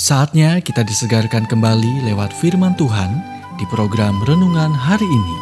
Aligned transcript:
Saatnya 0.00 0.64
kita 0.64 0.80
disegarkan 0.80 1.44
kembali 1.44 2.08
lewat 2.08 2.32
firman 2.32 2.72
Tuhan 2.72 3.20
di 3.60 3.68
program 3.68 4.16
renungan 4.24 4.72
hari 4.72 5.04
ini. 5.04 5.36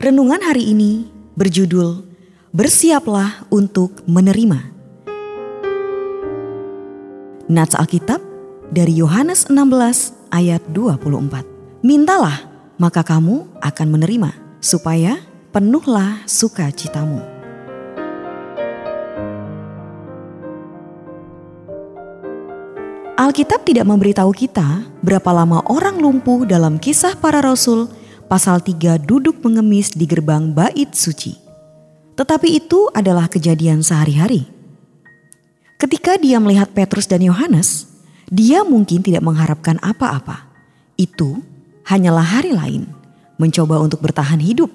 Renungan 0.00 0.40
hari 0.40 0.72
ini 0.72 1.12
berjudul 1.36 2.08
Bersiaplah 2.56 3.52
untuk 3.52 4.00
menerima. 4.08 4.72
Nats 7.52 7.76
Alkitab 7.76 8.23
dari 8.74 8.98
Yohanes 8.98 9.46
16 9.46 10.34
ayat 10.34 10.58
24. 10.74 11.46
Mintalah, 11.86 12.50
maka 12.74 13.06
kamu 13.06 13.46
akan 13.62 13.86
menerima, 13.86 14.34
supaya 14.58 15.22
penuhlah 15.54 16.26
sukacitamu. 16.26 17.22
Alkitab 23.14 23.62
tidak 23.62 23.86
memberitahu 23.86 24.34
kita 24.34 24.90
berapa 24.98 25.30
lama 25.30 25.62
orang 25.70 26.02
lumpuh 26.02 26.42
dalam 26.42 26.82
kisah 26.82 27.14
para 27.14 27.38
rasul 27.38 27.86
pasal 28.26 28.58
3 28.58 28.98
duduk 28.98 29.38
mengemis 29.38 29.94
di 29.94 30.02
gerbang 30.02 30.50
bait 30.50 30.90
suci. 30.90 31.38
Tetapi 32.18 32.58
itu 32.58 32.90
adalah 32.90 33.30
kejadian 33.30 33.86
sehari-hari. 33.86 34.50
Ketika 35.78 36.18
dia 36.18 36.42
melihat 36.42 36.74
Petrus 36.74 37.06
dan 37.06 37.22
Yohanes, 37.22 37.93
dia 38.34 38.66
mungkin 38.66 38.98
tidak 38.98 39.22
mengharapkan 39.22 39.78
apa-apa. 39.78 40.50
Itu 40.98 41.38
hanyalah 41.86 42.26
hari 42.26 42.50
lain, 42.50 42.90
mencoba 43.38 43.78
untuk 43.78 44.02
bertahan 44.02 44.42
hidup. 44.42 44.74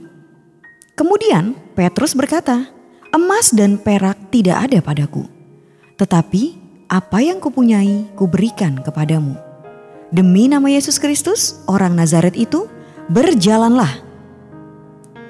Kemudian 0.96 1.60
Petrus 1.76 2.16
berkata, 2.16 2.72
"Emas 3.12 3.52
dan 3.52 3.76
perak 3.76 4.32
tidak 4.32 4.72
ada 4.72 4.80
padaku, 4.80 5.28
tetapi 6.00 6.56
apa 6.88 7.20
yang 7.20 7.44
kupunyai 7.44 8.08
kuberikan 8.16 8.80
kepadamu. 8.80 9.36
Demi 10.10 10.48
nama 10.48 10.72
Yesus 10.72 10.96
Kristus, 10.96 11.60
orang 11.68 12.00
Nazaret 12.00 12.40
itu, 12.40 12.64
berjalanlah." 13.12 14.08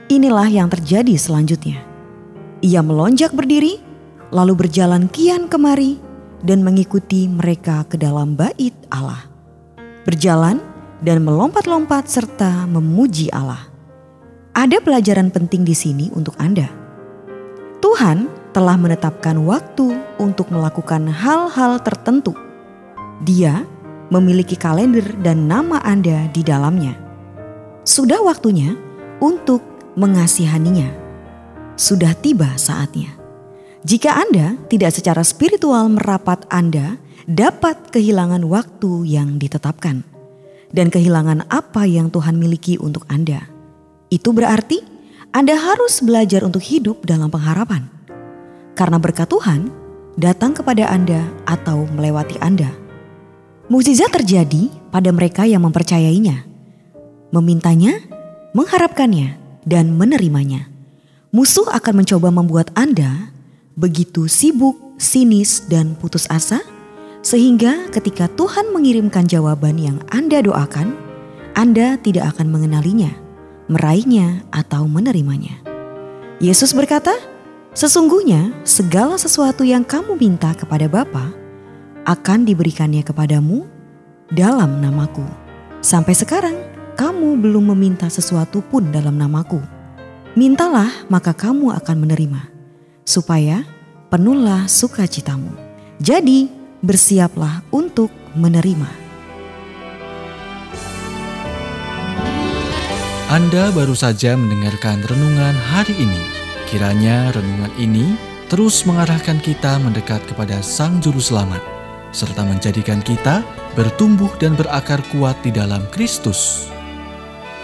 Inilah 0.09 0.49
yang 0.49 0.69
terjadi 0.69 1.17
selanjutnya. 1.17 1.81
Ia 2.61 2.81
melonjak 2.81 3.33
berdiri, 3.33 3.77
lalu 4.33 4.53
berjalan 4.57 5.05
kian 5.09 5.45
kemari 5.45 6.08
dan 6.43 6.63
mengikuti 6.63 7.27
mereka 7.27 7.83
ke 7.87 7.99
dalam 7.99 8.35
bait 8.35 8.75
Allah. 8.91 9.27
Berjalan 10.07 10.59
dan 11.03 11.23
melompat-lompat 11.23 12.07
serta 12.07 12.67
memuji 12.67 13.31
Allah. 13.31 13.67
Ada 14.55 14.83
pelajaran 14.83 15.31
penting 15.31 15.63
di 15.63 15.75
sini 15.75 16.11
untuk 16.11 16.35
Anda. 16.39 16.67
Tuhan 17.79 18.27
telah 18.51 18.75
menetapkan 18.75 19.37
waktu 19.45 19.95
untuk 20.19 20.51
melakukan 20.51 21.07
hal-hal 21.07 21.79
tertentu. 21.79 22.35
Dia 23.23 23.63
memiliki 24.09 24.57
kalender 24.57 25.05
dan 25.21 25.45
nama 25.47 25.79
Anda 25.85 26.27
di 26.33 26.41
dalamnya. 26.41 26.97
Sudah 27.85 28.19
waktunya 28.25 28.75
untuk 29.21 29.61
mengasihaninya. 29.95 30.91
Sudah 31.79 32.11
tiba 32.17 32.57
saatnya. 32.59 33.18
Jika 33.87 34.11
Anda 34.11 34.59
tidak 34.67 34.91
secara 34.91 35.23
spiritual 35.23 35.87
merapat, 35.87 36.43
Anda 36.51 36.99
dapat 37.23 37.95
kehilangan 37.95 38.43
waktu 38.43 39.07
yang 39.07 39.39
ditetapkan 39.39 40.03
dan 40.75 40.91
kehilangan 40.91 41.47
apa 41.47 41.87
yang 41.87 42.11
Tuhan 42.11 42.35
miliki 42.35 42.75
untuk 42.75 43.07
Anda. 43.07 43.47
Itu 44.11 44.35
berarti 44.35 44.83
Anda 45.31 45.55
harus 45.55 46.03
belajar 46.03 46.43
untuk 46.43 46.59
hidup 46.59 47.07
dalam 47.07 47.31
pengharapan. 47.31 47.87
Karena 48.75 48.99
berkat 48.99 49.31
Tuhan 49.31 49.71
datang 50.19 50.59
kepada 50.59 50.91
Anda 50.91 51.23
atau 51.47 51.87
melewati 51.87 52.35
Anda. 52.43 52.75
Mukjizat 53.71 54.11
terjadi 54.11 54.67
pada 54.91 55.07
mereka 55.15 55.47
yang 55.47 55.63
mempercayainya, 55.63 56.43
memintanya, 57.31 58.01
mengharapkannya, 58.51 59.39
dan 59.63 59.95
menerimanya. 59.95 60.67
Musuh 61.31 61.69
akan 61.69 62.03
mencoba 62.03 62.33
membuat 62.33 62.73
Anda 62.73 63.29
begitu 63.79 64.27
sibuk, 64.27 64.75
sinis, 64.99 65.63
dan 65.71 65.95
putus 65.95 66.27
asa, 66.27 66.59
sehingga 67.23 67.87
ketika 67.95 68.27
Tuhan 68.35 68.75
mengirimkan 68.75 69.23
jawaban 69.23 69.79
yang 69.79 69.97
Anda 70.11 70.43
doakan, 70.43 70.91
Anda 71.55 71.95
tidak 72.03 72.35
akan 72.35 72.51
mengenalinya, 72.51 73.15
meraihnya, 73.71 74.43
atau 74.51 74.83
menerimanya. 74.83 75.63
Yesus 76.43 76.75
berkata, 76.75 77.15
"Sesungguhnya 77.71 78.51
segala 78.67 79.15
sesuatu 79.15 79.63
yang 79.63 79.87
kamu 79.87 80.19
minta 80.19 80.51
kepada 80.51 80.91
Bapa 80.91 81.31
akan 82.03 82.43
diberikannya 82.43 83.03
kepadamu 83.07 83.63
dalam 84.35 84.83
namaku." 84.83 85.23
Sampai 85.79 86.11
sekarang, 86.11 86.59
kamu 86.99 87.39
belum 87.39 87.71
meminta 87.71 88.11
sesuatu 88.11 88.59
pun 88.59 88.91
dalam 88.91 89.15
namaku. 89.15 89.63
Mintalah, 90.35 90.91
maka 91.07 91.31
kamu 91.31 91.71
akan 91.79 91.97
menerima 92.03 92.58
supaya 93.09 93.65
penuhlah 94.13 94.69
sukacitamu. 94.69 95.49
Jadi, 95.97 96.45
bersiaplah 96.85 97.65
untuk 97.73 98.13
menerima. 98.37 99.09
Anda 103.29 103.73
baru 103.73 103.97
saja 103.97 104.37
mendengarkan 104.37 105.01
renungan 105.05 105.57
hari 105.57 105.97
ini. 105.97 106.21
Kiranya 106.69 107.33
renungan 107.33 107.73
ini 107.81 108.13
terus 108.49 108.85
mengarahkan 108.85 109.41
kita 109.41 109.81
mendekat 109.81 110.21
kepada 110.25 110.61
Sang 110.65 110.97
Juru 110.97 111.21
Selamat, 111.21 111.61
serta 112.09 112.41
menjadikan 112.41 113.01
kita 113.05 113.45
bertumbuh 113.77 114.29
dan 114.41 114.57
berakar 114.57 115.01
kuat 115.13 115.37
di 115.45 115.53
dalam 115.53 115.85
Kristus. 115.93 116.69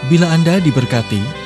Bila 0.06 0.30
Anda 0.30 0.62
diberkati, 0.62 1.45